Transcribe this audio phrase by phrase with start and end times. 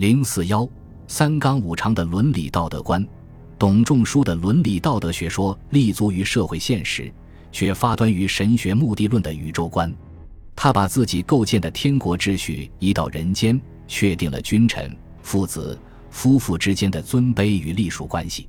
[0.00, 0.66] 零四幺
[1.06, 3.06] 三纲五常的伦理道德观，
[3.58, 7.12] 董仲舒的伦理道德学说立足于社会现实，
[7.52, 9.94] 却发端于神学目的论的宇宙观。
[10.56, 18.48] 他把自己构建的天国秩序移到人间，确定了君臣、父子、夫妇之间的尊卑与隶属关系。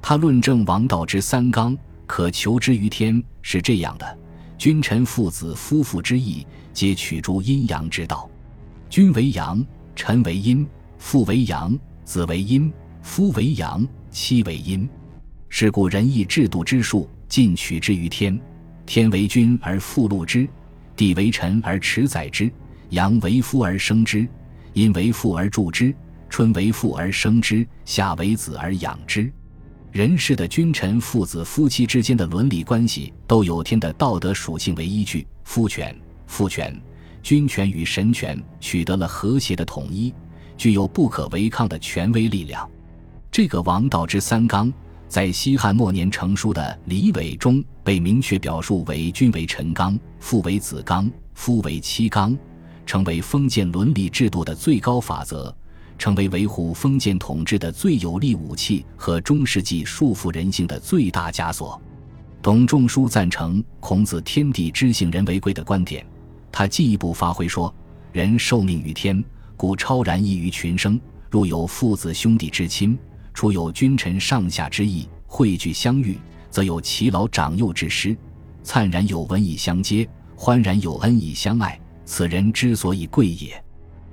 [0.00, 1.76] 他论证王道之三纲
[2.06, 4.18] 可求之于天是这样的：
[4.56, 8.30] 君臣、父子、夫妇之义，皆取诸阴阳之道。
[8.88, 9.66] 君为阳，
[9.96, 10.64] 臣为阴。
[11.04, 12.72] 父为阳，子为阴，
[13.02, 14.88] 夫为阳，妻为阴。
[15.50, 18.40] 是故仁义制度之术，尽取之于天。
[18.86, 20.48] 天为君而父禄之，
[20.96, 22.50] 地为臣而持载之。
[22.88, 24.26] 阳为夫而生之，
[24.72, 25.94] 阴为父而助之，
[26.30, 29.30] 春为父而生之，夏为子而养之。
[29.92, 35.26] 人世的君臣、父子、夫妻之间的伦理关系，都有天的道德属性为依据。
[35.44, 35.94] 夫权、
[36.26, 36.74] 父权、
[37.22, 40.12] 君权与神权取得了和谐的统一。
[40.56, 42.68] 具有不可违抗的权威力量。
[43.30, 44.72] 这个王道之三纲，
[45.08, 52.36] 在西汉末年成书的《李伟》中被明确表述为：君为臣纲，父为子纲，夫为妻纲，
[52.86, 55.54] 成为封建伦理制度的最高法则，
[55.98, 61.80] 成为维护封建统治的最有力武器和中世纪束缚人性的最大枷锁。
[62.40, 66.06] 董仲舒赞成孔子“天地之性，人为贵”的观点，
[66.52, 67.74] 他进一步发挥说：
[68.12, 69.24] 人受命于天。
[69.56, 71.00] 故超然异于群生。
[71.30, 72.96] 若有父子兄弟之亲，
[73.32, 76.16] 除有君臣上下之意，汇聚相遇，
[76.48, 78.16] 则有其老长幼之师，
[78.62, 81.80] 灿然有文以相接，欢然有恩以相爱。
[82.04, 83.60] 此人之所以贵也。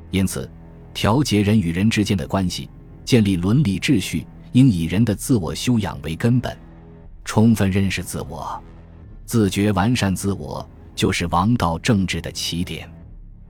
[0.10, 0.50] 因此，
[0.94, 2.68] 调节人与人之间的关系，
[3.06, 6.58] 建立伦理秩序，应以人的自我修养为根本。
[7.24, 8.60] 充分认识自我，
[9.26, 12.90] 自觉完善自我，就是王道政治的起点。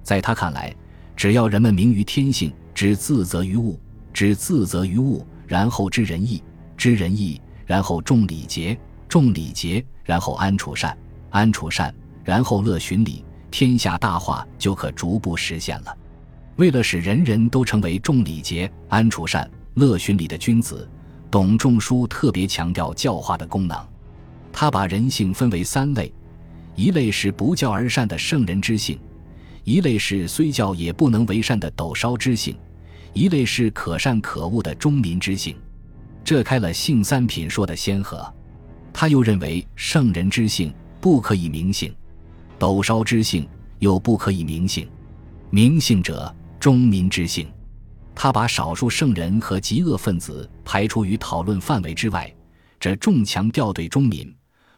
[0.04, 0.76] 在他看来。
[1.22, 3.80] 只要人们明于天性，知自责于物，
[4.12, 6.42] 知自责于物，然后知仁义，
[6.76, 8.76] 知仁义，然后重礼节，
[9.08, 10.98] 重礼节，然后安处善，
[11.30, 11.94] 安处善，
[12.24, 15.96] 然后乐循礼，天下大化就可逐步实现了。
[16.56, 20.90] 为了使人人都成为重礼节、安处善、乐循礼的君子，
[21.30, 23.78] 董仲舒特别强调教化的功能。
[24.52, 26.12] 他把人性分为三类：
[26.76, 29.00] 一类是不教而善的圣人之性。
[29.64, 32.56] 一类是虽教也不能为善的斗烧之性，
[33.14, 35.56] 一类是可善可恶的忠民之性，
[36.24, 38.32] 这开了性三品说的先河。
[38.94, 41.94] 他又认为圣人之性不可以明性，
[42.60, 43.48] 斗烧之性
[43.80, 44.90] 又不可以明性，
[45.50, 47.48] 明性者忠民之性。
[48.14, 52.32] 他把少数圣人和极恶分子排除于讨论范围之外，
[52.80, 54.34] 这重强调对忠民。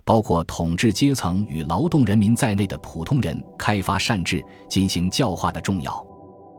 [0.06, 6.06] 包括统治阶层与劳动人民在内的普通人开发善治、进行教化的重要。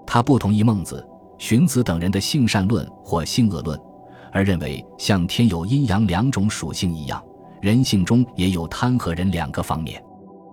[0.06, 1.06] 他不同意孟子、
[1.38, 3.78] 荀子等人的性善论或性恶论，
[4.32, 7.22] 而认为像天有阴阳两种属性一样，
[7.60, 10.02] 人性中也有贪和仁两个方面。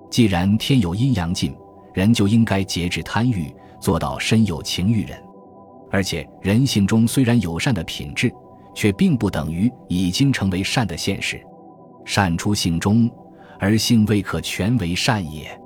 [0.09, 1.55] 既然天有阴阳尽，
[1.93, 5.21] 人就应该节制贪欲，做到身有情欲人。
[5.89, 8.31] 而且人性中虽然有善的品质，
[8.73, 11.41] 却并不等于已经成为善的现实。
[12.05, 13.09] 善出性中，
[13.59, 15.59] 而性未可全为善也。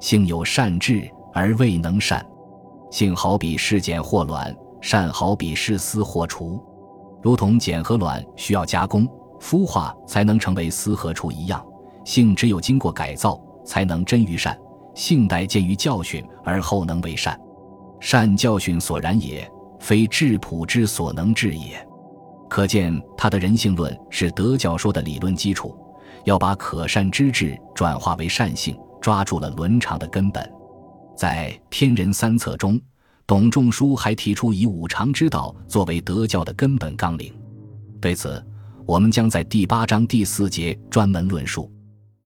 [0.00, 2.24] 性有善智，而未能善。
[2.90, 6.62] 性好比是茧或卵，善好比是丝或雏。
[7.22, 9.08] 如同茧和卵需要加工、
[9.40, 11.64] 孵化才能成为丝和雏一样，
[12.04, 14.58] 性只有经过改造，才能臻于善。
[14.94, 17.40] 性待见于教训，而后能为善。
[17.98, 21.88] 善教训所然也，非质朴之所能治也。
[22.52, 25.74] 可见他的人性论是德教说的理论基础，
[26.26, 30.46] 要把可善之治转化为善性，抓住了伦常的根本。
[31.16, 32.78] 在《天人三策》中，
[33.26, 37.32] 董仲舒还提出以五常之道作为德教的根本纲领。
[38.02, 38.44] 对此，
[38.84, 41.72] 我们将在第八章第四节专门论述。